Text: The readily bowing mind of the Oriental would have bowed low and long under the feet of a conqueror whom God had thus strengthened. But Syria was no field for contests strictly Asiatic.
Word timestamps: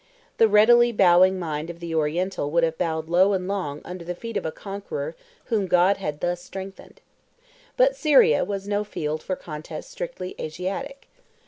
The 0.39 0.47
readily 0.47 0.91
bowing 0.91 1.37
mind 1.37 1.69
of 1.69 1.79
the 1.79 1.93
Oriental 1.93 2.49
would 2.49 2.63
have 2.63 2.79
bowed 2.79 3.07
low 3.07 3.33
and 3.33 3.47
long 3.47 3.81
under 3.85 4.03
the 4.03 4.15
feet 4.15 4.35
of 4.35 4.47
a 4.47 4.51
conqueror 4.51 5.15
whom 5.45 5.67
God 5.67 5.97
had 5.97 6.21
thus 6.21 6.41
strengthened. 6.41 7.01
But 7.77 7.95
Syria 7.95 8.43
was 8.43 8.67
no 8.67 8.83
field 8.83 9.21
for 9.21 9.35
contests 9.35 9.89
strictly 9.91 10.33
Asiatic. 10.39 11.07